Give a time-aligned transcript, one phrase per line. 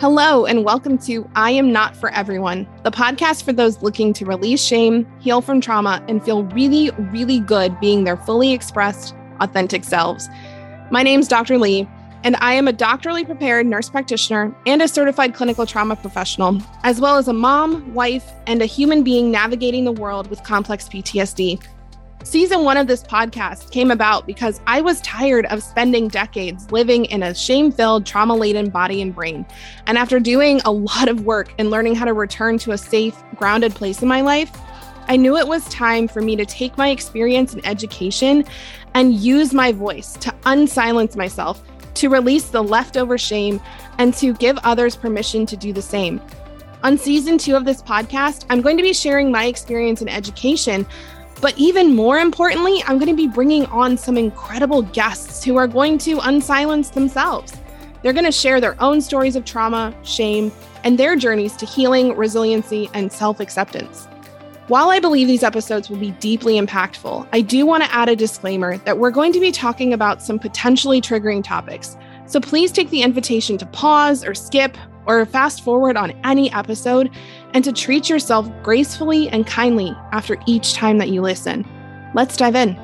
[0.00, 4.24] Hello, and welcome to I Am Not for Everyone, the podcast for those looking to
[4.24, 9.82] release shame, heal from trauma, and feel really, really good being their fully expressed, authentic
[9.82, 10.28] selves.
[10.92, 11.58] My name's Dr.
[11.58, 11.88] Lee,
[12.22, 17.00] and I am a doctorally prepared nurse practitioner and a certified clinical trauma professional, as
[17.00, 21.60] well as a mom, wife, and a human being navigating the world with complex PTSD.
[22.24, 27.06] Season one of this podcast came about because I was tired of spending decades living
[27.06, 29.46] in a shame filled, trauma laden body and brain.
[29.86, 33.16] And after doing a lot of work and learning how to return to a safe,
[33.36, 34.50] grounded place in my life,
[35.06, 38.44] I knew it was time for me to take my experience and education
[38.92, 41.62] and use my voice to unsilence myself,
[41.94, 43.58] to release the leftover shame,
[43.96, 46.20] and to give others permission to do the same.
[46.82, 50.86] On season two of this podcast, I'm going to be sharing my experience in education
[51.40, 55.68] but even more importantly, I'm going to be bringing on some incredible guests who are
[55.68, 57.52] going to unsilence themselves.
[58.02, 60.52] They're going to share their own stories of trauma, shame,
[60.84, 64.06] and their journeys to healing, resiliency, and self acceptance.
[64.68, 68.16] While I believe these episodes will be deeply impactful, I do want to add a
[68.16, 71.96] disclaimer that we're going to be talking about some potentially triggering topics.
[72.26, 74.76] So please take the invitation to pause or skip
[75.06, 77.10] or fast forward on any episode
[77.54, 81.66] and to treat yourself gracefully and kindly after each time that you listen.
[82.14, 82.74] Let's dive in.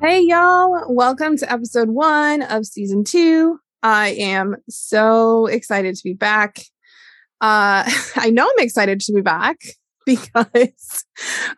[0.00, 0.94] Hey, y'all.
[0.94, 3.58] Welcome to episode one of season two.
[3.82, 6.60] I am so excited to be back.
[7.40, 9.58] Uh, I know I'm excited to be back
[10.06, 11.04] because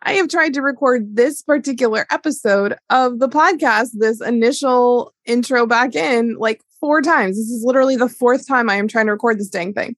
[0.01, 5.95] I have tried to record this particular episode of the podcast, this initial intro back
[5.95, 7.37] in like four times.
[7.37, 9.95] This is literally the fourth time I am trying to record this dang thing.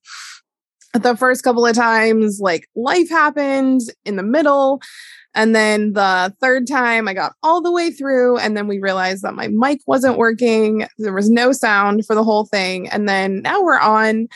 [0.94, 4.80] The first couple of times, like life happened in the middle.
[5.34, 8.36] And then the third time, I got all the way through.
[8.38, 10.86] And then we realized that my mic wasn't working.
[10.98, 12.88] There was no sound for the whole thing.
[12.90, 14.28] And then now we're on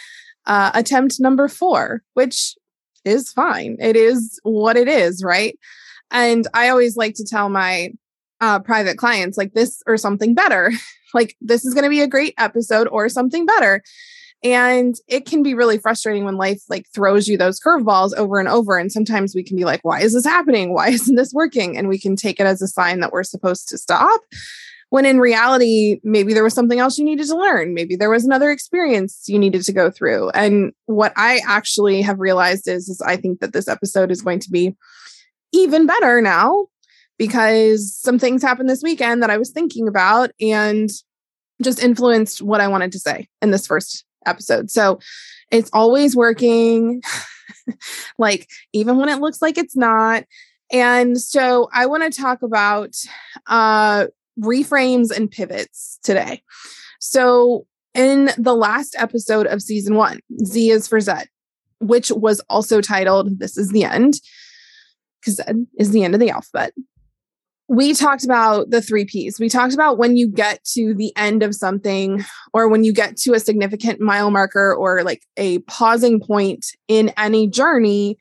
[0.47, 2.55] uh, attempt number four, which
[3.05, 3.77] is fine.
[3.79, 5.59] It is what it is, right?
[6.11, 7.91] And I always like to tell my
[8.41, 10.73] uh, private clients, like this or something better.
[11.17, 13.83] like this is going to be a great episode or something better.
[14.45, 18.49] And it can be really frustrating when life like throws you those curveballs over and
[18.49, 18.79] over.
[18.79, 20.73] And sometimes we can be like, why is this happening?
[20.73, 21.77] Why isn't this working?
[21.77, 24.21] And we can take it as a sign that we're supposed to stop
[24.91, 27.75] when in reality, maybe there was something else you needed to learn.
[27.75, 30.31] Maybe there was another experience you needed to go through.
[30.31, 34.39] And what I actually have realized is, is I think that this episode is going
[34.41, 34.77] to be
[35.53, 36.67] even better now
[37.19, 40.91] because some things happened this weekend that I was thinking about and
[41.63, 44.71] just influenced what I wanted to say in this first episode.
[44.71, 44.99] So
[45.51, 47.03] it's always working,
[48.19, 50.25] like, even when it looks like it's not.
[50.73, 52.95] And so I want to talk about
[53.47, 54.07] uh,
[54.39, 56.43] reframes and pivots today.
[57.01, 61.29] So, in the last episode of season one, Z is for Zed,
[61.81, 64.15] which was also titled This is the End,
[65.21, 66.75] because Zed is the end of the alphabet.
[67.69, 69.41] We talked about the three P's.
[69.41, 73.17] We talked about when you get to the end of something or when you get
[73.19, 78.19] to a significant mile marker or like a pausing point in any journey,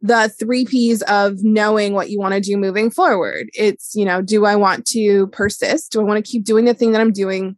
[0.00, 3.48] the three P's of knowing what you want to do moving forward.
[3.54, 5.92] It's, you know, do I want to persist?
[5.92, 7.56] Do I want to keep doing the thing that I'm doing?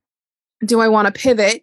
[0.65, 1.63] Do I want to pivot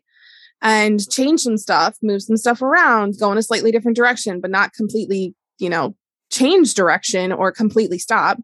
[0.62, 4.52] and change some stuff, move some stuff around, go in a slightly different direction, but
[4.52, 5.96] not completely, you know,
[6.32, 8.40] change direction or completely stop?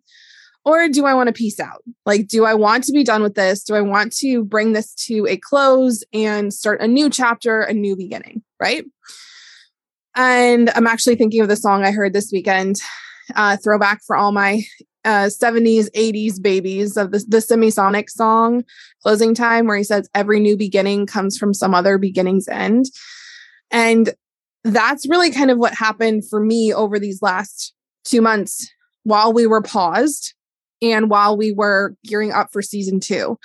[0.69, 1.83] Or do I want to peace out?
[2.05, 3.63] Like, do I want to be done with this?
[3.63, 7.73] Do I want to bring this to a close and start a new chapter, a
[7.73, 8.43] new beginning?
[8.59, 8.85] Right.
[10.15, 12.75] And I'm actually thinking of the song I heard this weekend,
[13.35, 14.61] uh, throwback for all my
[15.05, 18.63] uh, 70s, 80s babies of the, the Semisonic song,
[19.01, 22.85] Closing Time, where he says, Every new beginning comes from some other beginning's end.
[23.71, 24.13] And
[24.63, 29.47] that's really kind of what happened for me over these last two months while we
[29.47, 30.35] were paused
[30.81, 33.37] and while we were gearing up for season two.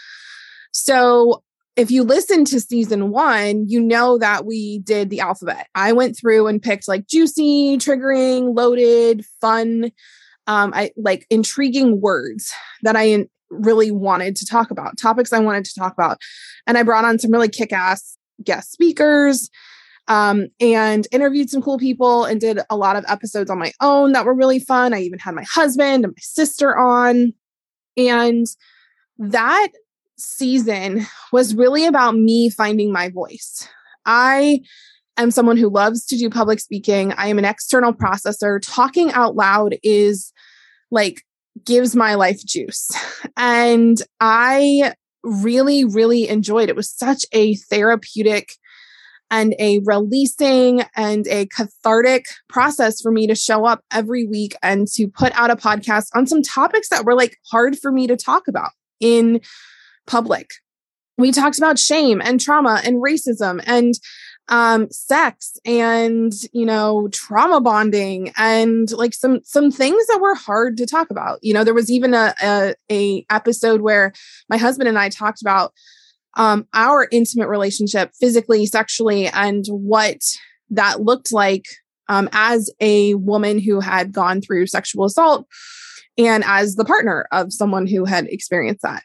[0.73, 1.43] So
[1.77, 5.69] if you listen to season one, you know that we did the alphabet.
[5.75, 9.91] I went through and picked like juicy, triggering, loaded, fun,
[10.47, 15.65] um, I like intriguing words that I really wanted to talk about, topics I wanted
[15.65, 16.21] to talk about.
[16.67, 19.49] And I brought on some really kick ass guest speakers
[20.09, 24.13] um, and interviewed some cool people and did a lot of episodes on my own
[24.13, 24.93] that were really fun.
[24.93, 27.33] I even had my husband and my sister on.
[27.97, 28.47] And
[29.19, 29.69] that
[30.17, 33.69] season was really about me finding my voice.
[34.05, 34.61] I
[35.17, 37.13] am someone who loves to do public speaking.
[37.13, 38.61] I am an external processor.
[38.63, 40.33] Talking out loud is
[40.91, 41.23] like
[41.65, 42.91] gives my life juice.
[43.37, 46.69] And I really, really enjoyed.
[46.69, 48.55] It was such a therapeutic
[49.31, 54.87] and a releasing and a cathartic process for me to show up every week and
[54.89, 58.17] to put out a podcast on some topics that were like hard for me to
[58.17, 59.41] talk about in
[60.07, 60.51] public.
[61.17, 63.95] We talked about shame and trauma and racism and
[64.49, 70.77] um sex and you know trauma bonding and like some some things that were hard
[70.77, 74.13] to talk about you know there was even a a, a episode where
[74.51, 75.73] my husband and i talked about
[76.37, 80.19] um our intimate relationship physically sexually and what
[80.71, 81.65] that looked like
[82.09, 85.47] um as a woman who had gone through sexual assault
[86.17, 89.03] and as the partner of someone who had experienced that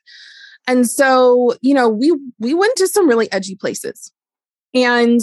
[0.68, 4.12] and so you know we we went to some really edgy places
[4.74, 5.22] and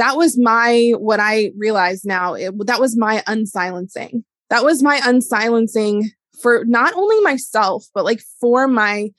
[0.00, 4.24] that was my, what I realize now, it, that was my unsilencing.
[4.48, 6.04] That was my unsilencing
[6.40, 9.10] for not only myself, but like for my,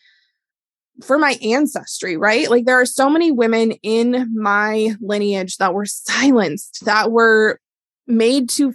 [1.03, 2.49] for my ancestry, right?
[2.49, 7.59] Like there are so many women in my lineage that were silenced, that were
[8.07, 8.73] made to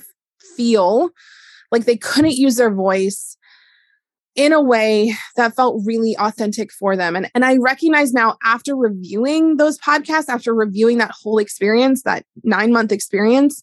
[0.56, 1.10] feel
[1.70, 3.36] like they couldn't use their voice,
[4.36, 7.16] in a way that felt really authentic for them.
[7.16, 12.24] And, and I recognize now after reviewing those podcasts, after reviewing that whole experience, that
[12.44, 13.62] nine month experience,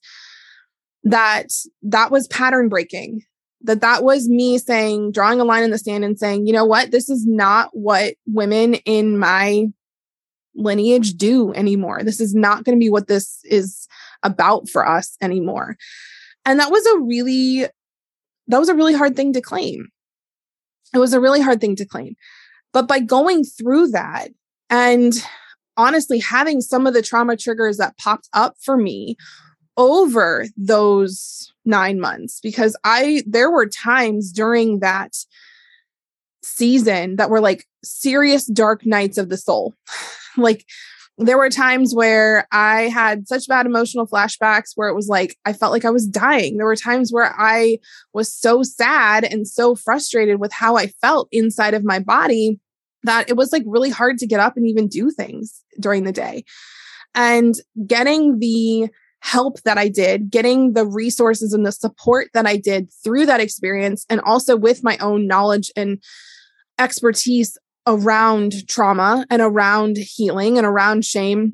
[1.03, 1.49] that
[1.83, 3.21] that was pattern breaking.
[3.63, 6.65] That that was me saying, drawing a line in the sand and saying, you know
[6.65, 9.67] what, this is not what women in my
[10.55, 12.03] lineage do anymore.
[12.03, 13.87] This is not going to be what this is
[14.21, 15.77] about for us anymore.
[16.45, 17.65] And that was a really,
[18.47, 19.87] that was a really hard thing to claim
[20.93, 22.15] it was a really hard thing to claim.
[22.71, 24.29] But by going through that
[24.69, 25.13] and
[25.75, 29.17] honestly having some of the trauma triggers that popped up for me
[29.77, 35.15] over those nine months, because I, there were times during that
[36.43, 39.73] season that were like serious dark nights of the soul.
[40.37, 40.65] like
[41.17, 45.53] there were times where I had such bad emotional flashbacks where it was like I
[45.53, 46.57] felt like I was dying.
[46.57, 47.77] There were times where I
[48.13, 52.59] was so sad and so frustrated with how I felt inside of my body
[53.03, 56.11] that it was like really hard to get up and even do things during the
[56.11, 56.45] day.
[57.13, 57.53] And
[57.85, 58.89] getting the
[59.23, 63.39] help that I did, getting the resources and the support that I did through that
[63.39, 66.03] experience, and also with my own knowledge and
[66.77, 71.53] expertise around trauma and around healing and around shame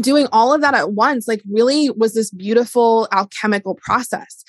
[0.00, 4.44] doing all of that at once like really was this beautiful alchemical process.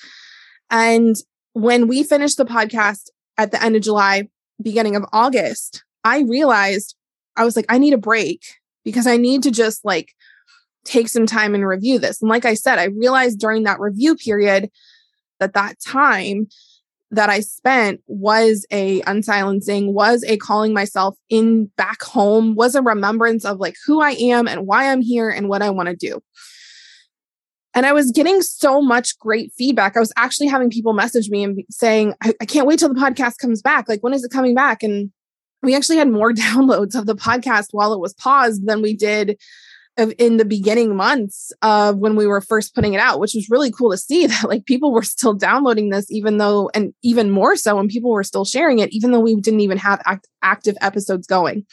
[0.70, 1.16] And
[1.52, 3.08] when we finished the podcast
[3.38, 4.28] at the end of july
[4.60, 6.96] beginning of august i realized
[7.36, 8.42] i was like i need a break
[8.84, 10.14] because i need to just like
[10.84, 14.14] take some time and review this and like i said i realized during that review
[14.16, 14.70] period
[15.40, 16.46] that that time
[17.12, 22.80] that I spent was a unsilencing, was a calling myself in back home, was a
[22.80, 25.94] remembrance of like who I am and why I'm here and what I want to
[25.94, 26.22] do.
[27.74, 29.94] And I was getting so much great feedback.
[29.94, 33.00] I was actually having people message me and saying, I, I can't wait till the
[33.00, 33.88] podcast comes back.
[33.88, 34.82] Like, when is it coming back?
[34.82, 35.10] And
[35.62, 39.38] we actually had more downloads of the podcast while it was paused than we did
[39.98, 43.50] of in the beginning months of when we were first putting it out, which was
[43.50, 47.30] really cool to see that like people were still downloading this, even though, and even
[47.30, 50.28] more so when people were still sharing it, even though we didn't even have act-
[50.42, 51.64] active episodes going.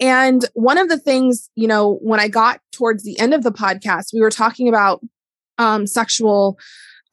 [0.00, 3.52] And one of the things, you know, when I got towards the end of the
[3.52, 5.00] podcast, we were talking about
[5.58, 6.58] um, sexual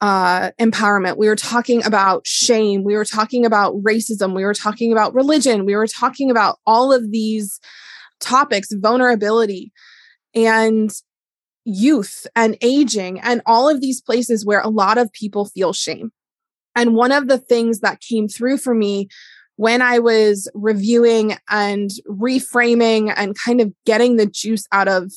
[0.00, 1.16] uh, empowerment.
[1.16, 2.82] We were talking about shame.
[2.82, 4.34] We were talking about racism.
[4.34, 5.66] We were talking about religion.
[5.66, 7.60] We were talking about all of these
[8.18, 9.72] topics, vulnerability
[10.34, 10.90] and
[11.64, 16.10] youth and aging and all of these places where a lot of people feel shame.
[16.74, 19.08] And one of the things that came through for me
[19.56, 25.12] when I was reviewing and reframing and kind of getting the juice out of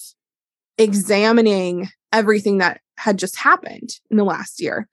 [0.77, 4.89] examining everything that had just happened in the last year,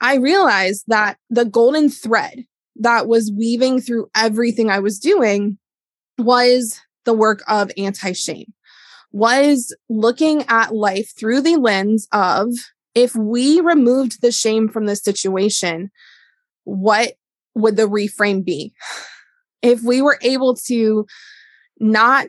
[0.00, 2.44] I realized that the golden thread
[2.76, 5.58] that was weaving through everything I was doing
[6.18, 8.52] was the work of anti shame,
[9.14, 12.48] was looking at life through the lens of
[12.96, 15.92] if we removed the shame from the situation,
[16.64, 17.12] what
[17.54, 18.74] would the reframe be?
[19.62, 21.06] If we were able to
[21.78, 22.26] not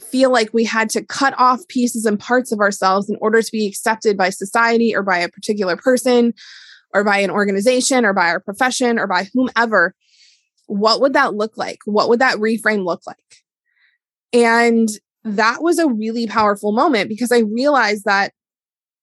[0.00, 3.50] feel like we had to cut off pieces and parts of ourselves in order to
[3.50, 6.32] be accepted by society or by a particular person
[6.94, 9.96] or by an organization or by our profession or by whomever,
[10.66, 11.80] what would that look like?
[11.86, 13.16] What would that reframe look like?
[14.32, 14.88] And
[15.36, 18.32] that was a really powerful moment because I realized that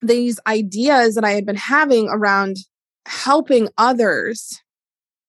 [0.01, 2.57] these ideas that I had been having around
[3.05, 4.61] helping others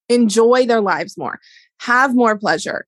[0.09, 1.39] enjoy their lives more,
[1.81, 2.87] have more pleasure,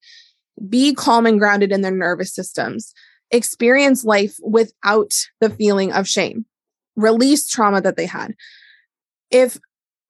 [0.69, 2.93] be calm and grounded in their nervous systems,
[3.31, 6.47] experience life without the feeling of shame,
[6.97, 8.35] release trauma that they had.
[9.31, 9.59] If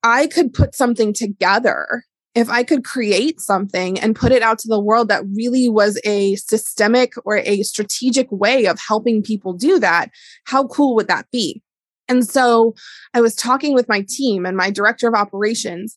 [0.03, 2.05] I could put something together,
[2.35, 6.01] if I could create something and put it out to the world that really was
[6.05, 10.11] a systemic or a strategic way of helping people do that,
[10.45, 11.63] how cool would that be?
[12.09, 12.75] And so
[13.13, 15.97] I was talking with my team and my director of operations,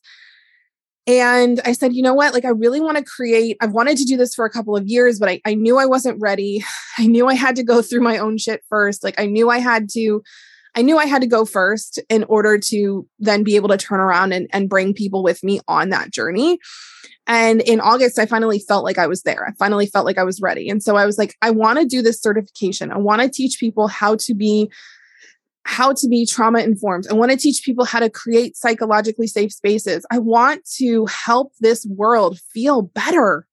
[1.08, 2.34] and I said, you know what?
[2.34, 4.88] Like, I really want to create, I've wanted to do this for a couple of
[4.88, 6.64] years, but I, I knew I wasn't ready.
[6.98, 9.04] I knew I had to go through my own shit first.
[9.04, 10.22] Like, I knew I had to,
[10.76, 14.00] I knew I had to go first in order to then be able to turn
[14.00, 16.60] around and, and bring people with me on that journey.
[17.28, 19.46] And in August, I finally felt like I was there.
[19.48, 20.70] I finally felt like I was ready.
[20.70, 22.92] And so I was like, I want to do this certification.
[22.92, 24.72] I want to teach people how to be
[25.64, 27.06] how to be trauma informed.
[27.08, 30.04] I want to teach people how to create psychologically safe spaces.
[30.10, 33.46] I want to help this world feel better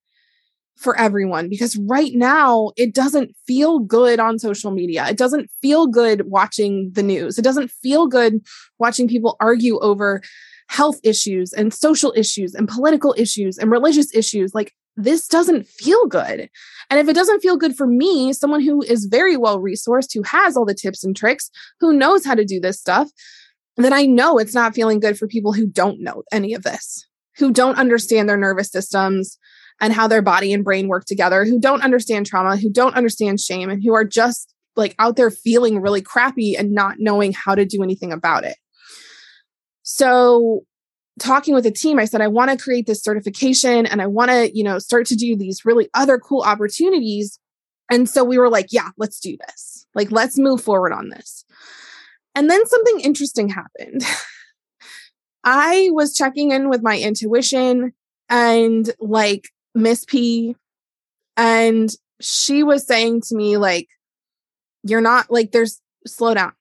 [0.79, 5.07] for everyone because right now it doesn't feel good on social media.
[5.09, 7.37] It doesn't feel good watching the news.
[7.37, 8.41] It doesn't feel good
[8.79, 10.23] watching people argue over
[10.69, 14.55] health issues and social issues and political issues and religious issues.
[14.55, 16.49] Like this doesn't feel good.
[16.91, 20.23] And if it doesn't feel good for me, someone who is very well resourced, who
[20.23, 23.11] has all the tips and tricks, who knows how to do this stuff,
[23.77, 27.07] then I know it's not feeling good for people who don't know any of this,
[27.37, 29.39] who don't understand their nervous systems
[29.81, 33.41] and how their body and brain work together, who don't understand trauma, who don't understand
[33.41, 37.55] shame, and who are just like out there feeling really crappy and not knowing how
[37.55, 38.57] to do anything about it.
[39.83, 40.63] So
[41.19, 44.31] talking with a team, I said, I want to create this certification and I want
[44.31, 47.39] to, you know, start to do these really other cool opportunities.
[47.91, 49.87] And so we were like, yeah, let's do this.
[49.95, 51.45] Like, let's move forward on this.
[52.35, 54.05] And then something interesting happened.
[55.45, 57.93] I was checking in with my intuition
[58.29, 60.57] and like Miss P,
[61.37, 63.89] and she was saying to me, like,
[64.83, 66.53] you're not like, there's slow down,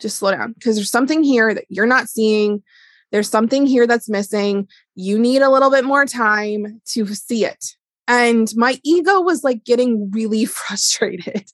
[0.00, 2.62] just slow down because there's something here that you're not seeing
[3.10, 4.68] there's something here that's missing.
[4.94, 7.64] You need a little bit more time to see it.
[8.08, 11.44] And my ego was like getting really frustrated.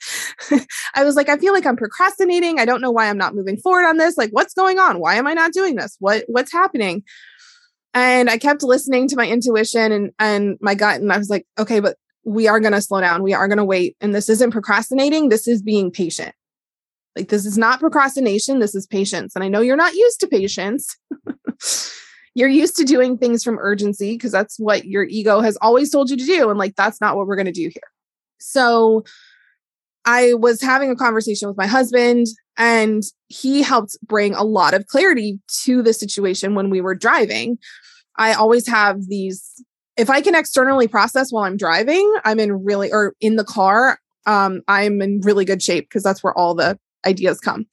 [0.95, 2.59] I was like, I feel like I'm procrastinating.
[2.59, 4.17] I don't know why I'm not moving forward on this.
[4.17, 4.99] Like, what's going on?
[4.99, 5.97] Why am I not doing this?
[5.99, 7.03] What what's happening?
[7.97, 11.01] And I kept listening to my intuition and and my gut.
[11.01, 13.23] And I was like, okay, but we are gonna slow down.
[13.23, 13.97] We are gonna wait.
[14.03, 15.31] And this isn't procrastinating.
[15.31, 16.35] This is being patient.
[17.17, 18.59] Like, this is not procrastination.
[18.59, 19.35] This is patience.
[19.35, 20.95] And I know you're not used to patience.
[22.35, 26.11] you're used to doing things from urgency because that's what your ego has always told
[26.11, 26.51] you to do.
[26.51, 27.91] And like, that's not what we're going to do here.
[28.39, 29.05] So
[30.05, 32.27] I was having a conversation with my husband,
[32.59, 37.59] and he helped bring a lot of clarity to the situation when we were driving.
[38.19, 39.63] I always have these,
[39.97, 43.99] if I can externally process while I'm driving, I'm in really, or in the car,
[44.27, 47.67] um, I'm in really good shape because that's where all the ideas come.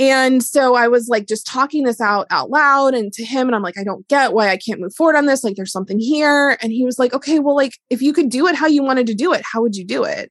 [0.00, 3.56] And so I was like just talking this out out loud and to him and
[3.56, 5.98] I'm like I don't get why I can't move forward on this like there's something
[5.98, 8.84] here and he was like okay well like if you could do it how you
[8.84, 10.30] wanted to do it how would you do it?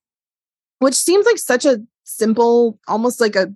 [0.79, 3.53] Which seems like such a simple almost like a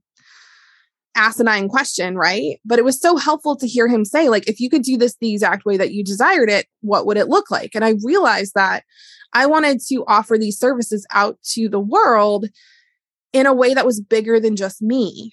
[1.16, 2.60] asinine question, right?
[2.66, 5.16] But it was so helpful to hear him say like if you could do this
[5.20, 7.72] the exact way that you desired it, what would it look like?
[7.76, 8.84] And I realized that
[9.34, 12.48] I wanted to offer these services out to the world
[13.34, 15.32] in a way that was bigger than just me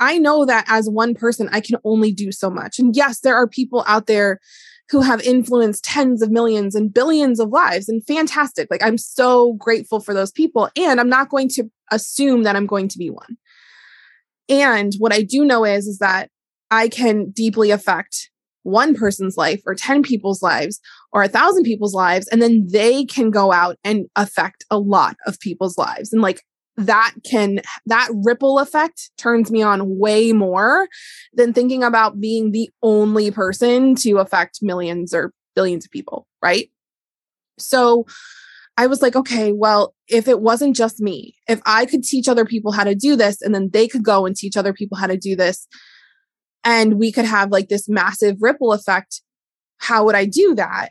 [0.00, 2.78] I know that as one person, I can only do so much.
[2.78, 4.40] And yes, there are people out there
[4.88, 8.68] who have influenced tens of millions and billions of lives and fantastic.
[8.70, 10.68] Like I'm so grateful for those people.
[10.76, 13.36] And I'm not going to assume that I'm going to be one.
[14.50, 16.28] And what I do know is, is that
[16.70, 18.30] I can deeply affect
[18.62, 20.80] one person's life or 10 people's lives
[21.12, 22.28] or a thousand people's lives.
[22.28, 26.12] And then they can go out and affect a lot of people's lives.
[26.12, 26.42] And like,
[26.76, 30.88] that can that ripple effect turns me on way more
[31.34, 36.70] than thinking about being the only person to affect millions or billions of people right
[37.58, 38.06] so
[38.76, 42.44] i was like okay well if it wasn't just me if i could teach other
[42.44, 45.06] people how to do this and then they could go and teach other people how
[45.06, 45.66] to do this
[46.64, 49.22] and we could have like this massive ripple effect
[49.78, 50.90] how would i do that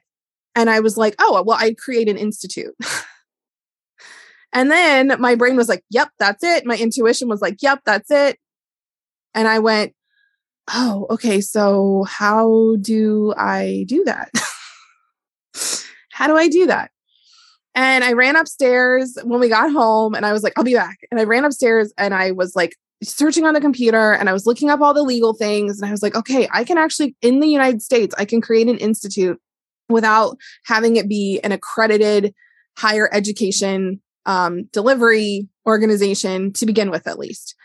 [0.55, 2.75] and i was like oh well i'd create an institute
[4.51, 6.65] And then my brain was like, yep, that's it.
[6.65, 8.39] My intuition was like, yep, that's it.
[9.35, 9.93] And I went,
[10.73, 11.41] oh, okay.
[11.41, 14.31] So how do I do that?
[16.11, 16.91] how do I do that?
[17.75, 20.97] And I ran upstairs when we got home and I was like, I'll be back.
[21.11, 24.45] And I ran upstairs and I was like searching on the computer and I was
[24.45, 25.79] looking up all the legal things.
[25.79, 28.67] And I was like, okay, I can actually, in the United States, I can create
[28.67, 29.39] an institute
[29.87, 32.33] without having it be an accredited
[32.77, 37.55] higher education um, delivery organization to begin with, at least.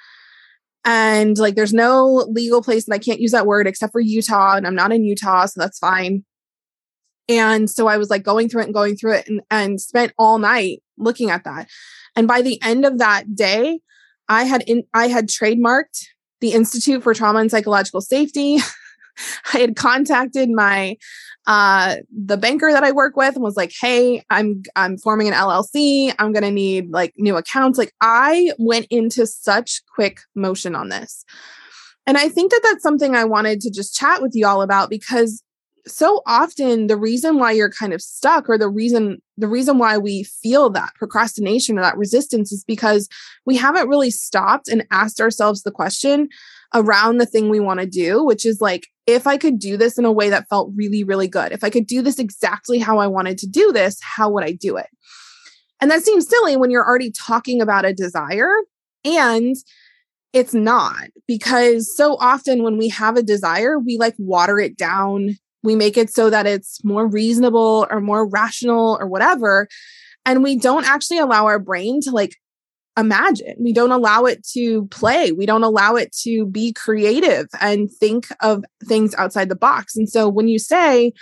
[0.84, 4.56] And like, there's no legal place that I can't use that word except for Utah,
[4.56, 6.24] and I'm not in Utah, so that's fine.
[7.28, 10.12] And so I was like going through it and going through it and, and spent
[10.18, 11.68] all night looking at that.
[12.16, 13.80] And by the end of that day,
[14.28, 16.06] I had in I had trademarked
[16.40, 18.58] the Institute for Trauma and Psychological Safety.
[19.54, 20.96] I had contacted my
[21.46, 25.34] uh the banker that I work with and was like, "Hey, I'm I'm forming an
[25.34, 26.14] LLC.
[26.18, 30.88] I'm going to need like new accounts." Like I went into such quick motion on
[30.88, 31.24] this.
[32.06, 34.90] And I think that that's something I wanted to just chat with you all about
[34.90, 35.42] because
[35.86, 39.98] so often the reason why you're kind of stuck or the reason the reason why
[39.98, 43.08] we feel that procrastination or that resistance is because
[43.44, 46.28] we haven't really stopped and asked ourselves the question
[46.74, 49.98] around the thing we want to do which is like if i could do this
[49.98, 52.98] in a way that felt really really good if i could do this exactly how
[52.98, 54.88] i wanted to do this how would i do it?
[55.80, 58.50] And that seems silly when you're already talking about a desire
[59.04, 59.54] and
[60.32, 65.36] it's not because so often when we have a desire we like water it down
[65.64, 69.66] we make it so that it's more reasonable or more rational or whatever.
[70.24, 72.36] And we don't actually allow our brain to like
[72.96, 73.56] imagine.
[73.58, 75.32] We don't allow it to play.
[75.32, 79.96] We don't allow it to be creative and think of things outside the box.
[79.96, 81.12] And so when you say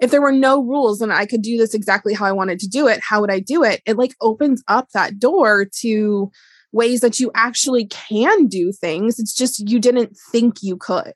[0.00, 2.66] if there were no rules and i could do this exactly how i wanted to
[2.66, 3.82] do it how would i do it?
[3.84, 6.30] it like opens up that door to
[6.72, 9.18] ways that you actually can do things.
[9.18, 11.14] It's just you didn't think you could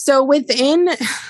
[0.00, 0.88] so within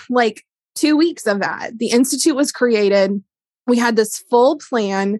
[0.08, 0.44] like
[0.76, 3.20] two weeks of that, the Institute was created.
[3.66, 5.18] We had this full plan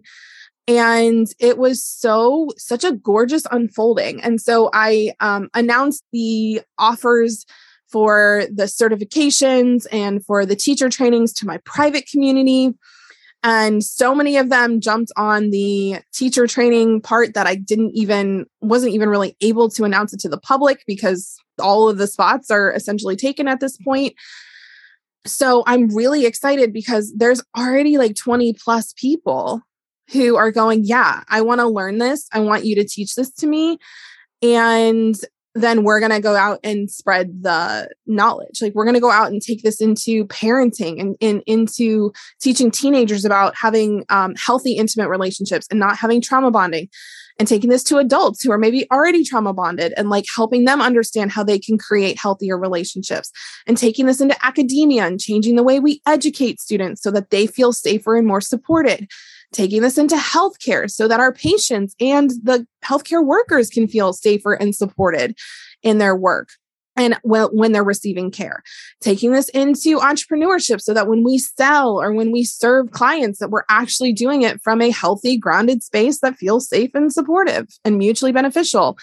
[0.69, 7.47] and it was so such a gorgeous unfolding and so i um, announced the offers
[7.87, 12.75] for the certifications and for the teacher trainings to my private community
[13.43, 18.45] and so many of them jumped on the teacher training part that i didn't even
[18.61, 22.51] wasn't even really able to announce it to the public because all of the spots
[22.51, 24.13] are essentially taken at this point.
[25.25, 29.61] So I'm really excited because there's already like 20 plus people
[30.11, 32.27] who are going, Yeah, I want to learn this.
[32.33, 33.77] I want you to teach this to me.
[34.41, 35.15] And
[35.53, 38.61] then we're going to go out and spread the knowledge.
[38.61, 42.71] Like we're going to go out and take this into parenting and, and into teaching
[42.71, 46.89] teenagers about having um, healthy, intimate relationships and not having trauma bonding
[47.37, 50.81] and taking this to adults who are maybe already trauma bonded and like helping them
[50.81, 53.31] understand how they can create healthier relationships
[53.65, 57.47] and taking this into academia and changing the way we educate students so that they
[57.47, 59.07] feel safer and more supported
[59.51, 64.53] taking this into healthcare so that our patients and the healthcare workers can feel safer
[64.53, 65.37] and supported
[65.83, 66.49] in their work
[66.97, 68.63] and when, they're receiving care.
[68.99, 73.49] Taking this into entrepreneurship so that when we sell or when we serve clients that
[73.49, 77.97] we're actually doing it from a healthy grounded space that feels safe and supportive and
[77.97, 78.97] mutually beneficial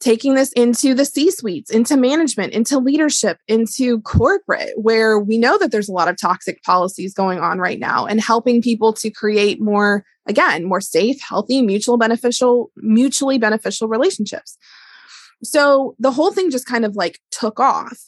[0.00, 5.58] taking this into the C suites, into management, into leadership, into corporate, where we know
[5.58, 9.10] that there's a lot of toxic policies going on right now, and helping people to
[9.10, 14.56] create more, again, more safe, healthy, mutual beneficial, mutually beneficial relationships.
[15.42, 17.98] So the whole thing just kind of like took off.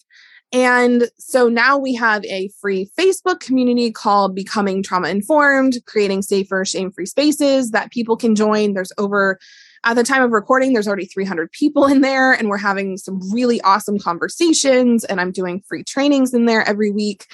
[0.53, 6.65] And so now we have a free Facebook community called Becoming Trauma Informed, creating safer,
[6.65, 8.75] shame free spaces that people can join.
[8.75, 9.39] There's over
[9.85, 13.21] at the time of recording, there's already 300 people in there, and we're having some
[13.33, 15.05] really awesome conversations.
[15.05, 17.27] And I'm doing free trainings in there every week.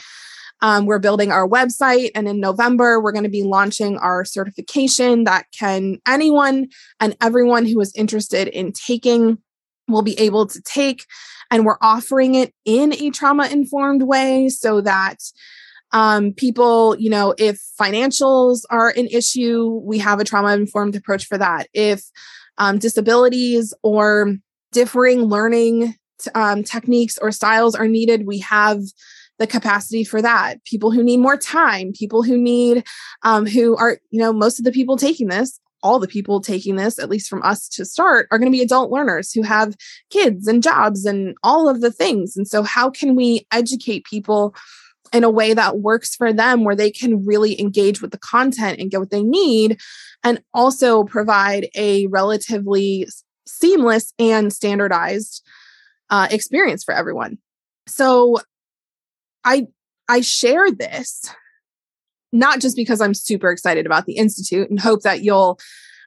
[0.62, 5.24] Um, we're building our website, and in November, we're going to be launching our certification
[5.24, 9.38] that can anyone and everyone who is interested in taking
[9.88, 11.04] will be able to take.
[11.50, 15.18] And we're offering it in a trauma informed way so that
[15.92, 21.26] um, people, you know, if financials are an issue, we have a trauma informed approach
[21.26, 21.68] for that.
[21.72, 22.02] If
[22.58, 24.34] um, disabilities or
[24.72, 28.80] differing learning t- um, techniques or styles are needed, we have
[29.38, 30.64] the capacity for that.
[30.64, 32.84] People who need more time, people who need,
[33.22, 36.76] um, who are, you know, most of the people taking this, all the people taking
[36.76, 39.76] this, at least from us to start, are going to be adult learners who have
[40.10, 42.36] kids and jobs and all of the things.
[42.36, 44.54] And so, how can we educate people?
[45.16, 48.78] In a way that works for them where they can really engage with the content
[48.78, 49.80] and get what they need
[50.22, 53.06] and also provide a relatively
[53.46, 55.42] seamless and standardized
[56.10, 57.38] uh, experience for everyone.
[57.88, 58.38] So
[59.46, 59.66] i
[60.08, 61.32] i share this
[62.32, 65.58] not just because i'm super excited about the institute and hope that you'll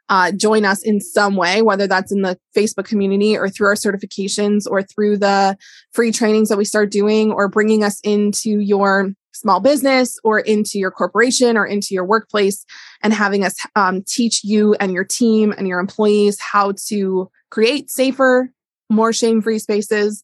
[0.09, 3.75] uh, join us in some way, whether that's in the Facebook community or through our
[3.75, 5.55] certifications or through the
[5.93, 10.79] free trainings that we start doing or bringing us into your small business or into
[10.79, 12.65] your corporation or into your workplace
[13.03, 17.89] and having us um, teach you and your team and your employees how to create
[17.89, 18.51] safer,
[18.89, 20.23] more shame free spaces.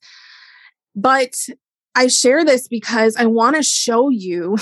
[0.95, 1.35] But
[1.93, 4.57] I share this because I want to show you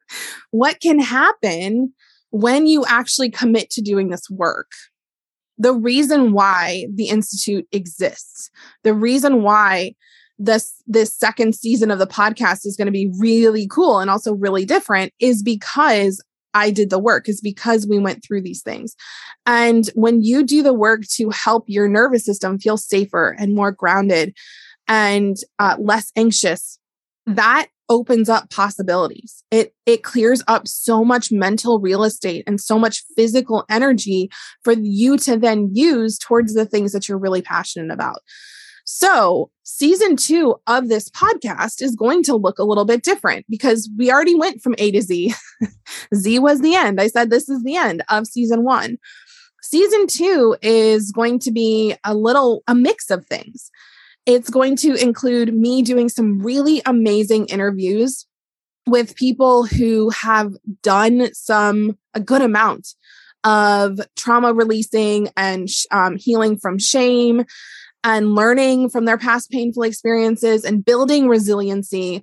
[0.50, 1.94] what can happen
[2.34, 4.72] when you actually commit to doing this work.
[5.56, 8.50] The reason why the Institute exists,
[8.82, 9.94] the reason why
[10.36, 14.34] this this second season of the podcast is going to be really cool and also
[14.34, 16.20] really different is because
[16.54, 18.96] I did the work is because we went through these things.
[19.46, 23.70] And when you do the work to help your nervous system feel safer and more
[23.70, 24.36] grounded
[24.88, 26.80] and uh, less anxious,
[27.26, 29.42] that opens up possibilities.
[29.50, 34.30] It it clears up so much mental real estate and so much physical energy
[34.62, 38.20] for you to then use towards the things that you're really passionate about.
[38.86, 43.88] So, season two of this podcast is going to look a little bit different because
[43.98, 45.34] we already went from A to Z.
[46.14, 47.00] Z was the end.
[47.00, 48.98] I said this is the end of season one.
[49.62, 53.70] Season two is going to be a little, a mix of things.
[54.26, 58.26] It's going to include me doing some really amazing interviews
[58.86, 62.88] with people who have done some, a good amount
[63.44, 67.44] of trauma releasing and um, healing from shame
[68.02, 72.22] and learning from their past painful experiences and building resiliency,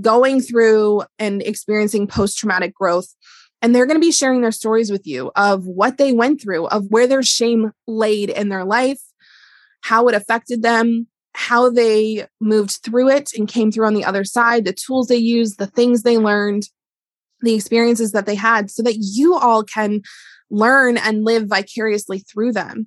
[0.00, 3.08] going through and experiencing post traumatic growth.
[3.62, 6.66] And they're going to be sharing their stories with you of what they went through,
[6.68, 9.00] of where their shame laid in their life,
[9.82, 14.24] how it affected them, how they moved through it and came through on the other
[14.24, 16.64] side, the tools they used, the things they learned,
[17.40, 20.02] the experiences that they had, so that you all can
[20.50, 22.86] learn and live vicariously through them.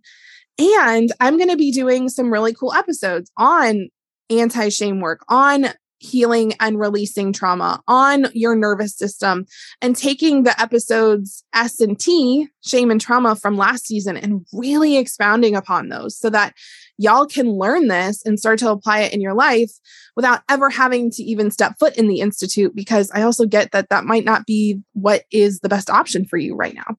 [0.59, 3.89] And I'm going to be doing some really cool episodes on
[4.29, 5.67] anti shame work, on
[6.03, 9.45] healing and releasing trauma, on your nervous system,
[9.81, 14.97] and taking the episodes S and T, shame and trauma from last season, and really
[14.97, 16.53] expounding upon those so that
[16.97, 19.71] y'all can learn this and start to apply it in your life
[20.15, 23.89] without ever having to even step foot in the institute because I also get that
[23.89, 26.97] that might not be what is the best option for you right now.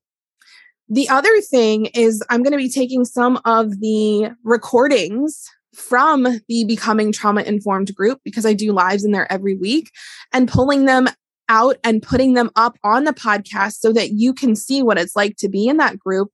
[0.88, 6.64] The other thing is, I'm going to be taking some of the recordings from the
[6.64, 9.90] Becoming Trauma Informed group because I do lives in there every week
[10.32, 11.08] and pulling them
[11.48, 15.16] out and putting them up on the podcast so that you can see what it's
[15.16, 16.30] like to be in that group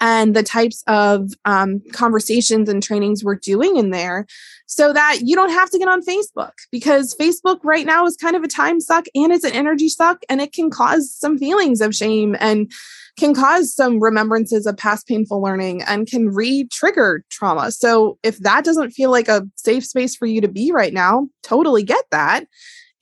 [0.00, 4.26] and the types of um, conversations and trainings we're doing in there
[4.66, 8.36] so that you don't have to get on Facebook because Facebook right now is kind
[8.36, 11.80] of a time suck and it's an energy suck and it can cause some feelings
[11.80, 12.72] of shame and
[13.16, 17.70] can cause some remembrances of past painful learning and can re trigger trauma.
[17.70, 21.28] So, if that doesn't feel like a safe space for you to be right now,
[21.42, 22.46] totally get that.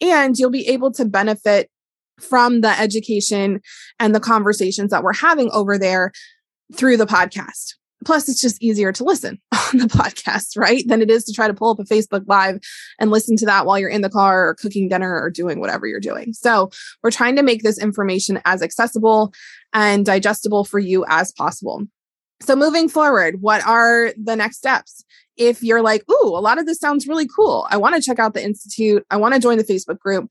[0.01, 1.71] And you'll be able to benefit
[2.21, 3.61] from the education
[3.99, 6.13] and the conversations that we're having over there
[6.75, 7.75] through the podcast.
[8.05, 10.83] Plus, it's just easier to listen on the podcast, right?
[10.87, 12.59] Than it is to try to pull up a Facebook Live
[12.99, 15.87] and listen to that while you're in the car or cooking dinner or doing whatever
[15.87, 16.33] you're doing.
[16.33, 16.71] So,
[17.03, 19.33] we're trying to make this information as accessible
[19.73, 21.85] and digestible for you as possible.
[22.41, 25.05] So, moving forward, what are the next steps?
[25.37, 27.67] If you're like, ooh, a lot of this sounds really cool.
[27.71, 29.07] I want to check out the Institute.
[29.11, 30.31] I want to join the Facebook group.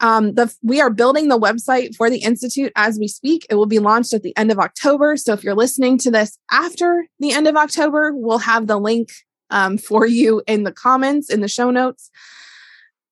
[0.00, 3.46] Um, the we are building the website for the institute as we speak.
[3.48, 5.16] It will be launched at the end of October.
[5.16, 9.08] So if you're listening to this after the end of October, we'll have the link
[9.50, 12.10] um, for you in the comments in the show notes.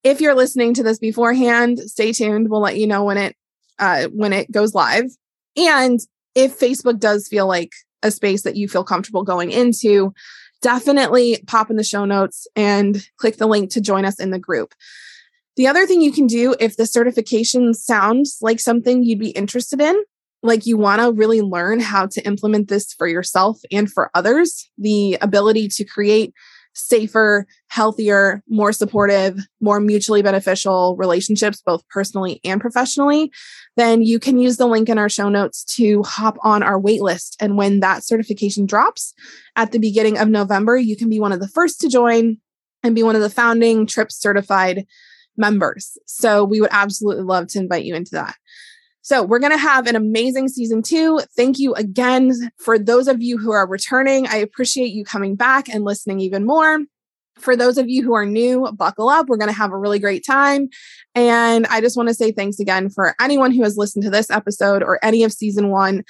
[0.02, 2.50] If you're listening to this beforehand, stay tuned.
[2.50, 3.36] We'll let you know when it
[3.78, 5.06] uh, when it goes live.
[5.56, 6.00] And
[6.34, 10.12] if Facebook does feel like a space that you feel comfortable going into,
[10.60, 14.38] definitely pop in the show notes and click the link to join us in the
[14.38, 14.74] group.
[15.56, 19.80] The other thing you can do if the certification sounds like something you'd be interested
[19.80, 20.02] in,
[20.42, 24.68] like you want to really learn how to implement this for yourself and for others,
[24.76, 26.34] the ability to create
[26.74, 33.30] safer, healthier, more supportive, more mutually beneficial relationships, both personally and professionally,
[33.76, 37.36] then you can use the link in our show notes to hop on our waitlist.
[37.40, 39.14] And when that certification drops
[39.56, 42.38] at the beginning of November, you can be one of the first to join
[42.82, 44.84] and be one of the founding TRIP certified
[45.36, 45.96] members.
[46.06, 48.36] So we would absolutely love to invite you into that.
[49.02, 51.20] So we're going to have an amazing season two.
[51.36, 54.26] Thank you again for those of you who are returning.
[54.26, 56.80] I appreciate you coming back and listening even more.
[57.38, 59.28] For those of you who are new, buckle up.
[59.28, 60.68] We're going to have a really great time.
[61.14, 64.30] And I just want to say thanks again for anyone who has listened to this
[64.30, 66.04] episode or any of season one.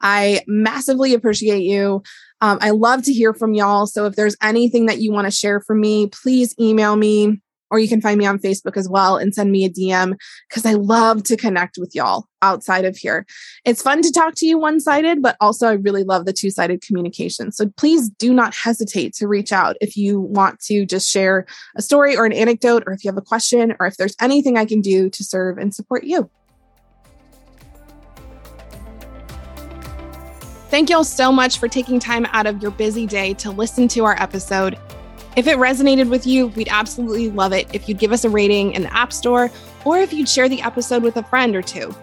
[0.00, 2.02] I massively appreciate you.
[2.40, 3.86] Um, I love to hear from y'all.
[3.86, 7.40] So if there's anything that you want to share for me, please email me
[7.70, 10.16] or you can find me on Facebook as well and send me a DM
[10.48, 13.26] because I love to connect with y'all outside of here.
[13.64, 16.50] It's fun to talk to you one sided, but also I really love the two
[16.50, 17.52] sided communication.
[17.52, 21.82] So please do not hesitate to reach out if you want to just share a
[21.82, 24.64] story or an anecdote, or if you have a question, or if there's anything I
[24.64, 26.30] can do to serve and support you.
[30.70, 34.04] Thank y'all so much for taking time out of your busy day to listen to
[34.04, 34.78] our episode.
[35.36, 38.72] If it resonated with you, we'd absolutely love it if you'd give us a rating
[38.72, 39.50] in the App Store
[39.84, 41.94] or if you'd share the episode with a friend or two.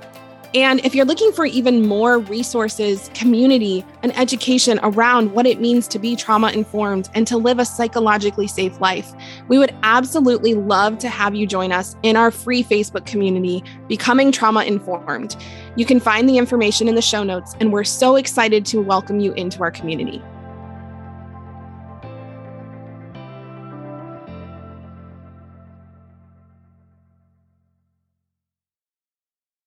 [0.54, 5.90] And if you're looking for even more resources, community, and education around what it means
[5.90, 9.12] to be trauma informed and to live a psychologically safe life,
[9.50, 14.32] we would absolutely love to have you join us in our free Facebook community, Becoming
[14.32, 15.36] Trauma Informed.
[15.76, 19.20] You can find the information in the show notes, and we're so excited to welcome
[19.20, 20.24] you into our community.